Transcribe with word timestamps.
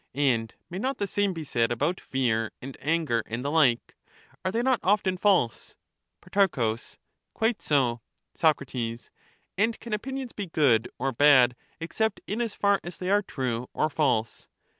And 0.15 0.55
may 0.67 0.79
not 0.79 0.97
the 0.97 1.05
same 1.05 1.31
be 1.31 1.43
said 1.43 1.71
about 1.71 1.99
fear 1.99 2.51
and 2.59 2.75
anger 2.81 3.21
and 3.27 3.45
the 3.45 3.51
like; 3.51 3.95
are 4.43 4.51
they 4.51 4.63
not 4.63 4.79
often 4.81 5.15
false? 5.15 5.75
Pro. 6.21 6.75
Quite 7.35 7.61
so. 7.61 8.01
Soc. 8.33 8.61
And 8.73 9.79
can 9.79 9.93
opinions 9.93 10.31
be 10.31 10.47
good 10.47 10.89
or 10.97 11.11
bad 11.11 11.55
except 11.79 12.19
in 12.25 12.41
as 12.41 12.55
far 12.55 12.79
as 12.83 12.97
they 12.97 13.11
are 13.11 13.21
true 13.21 13.69
or 13.75 13.91
false 13.91 14.47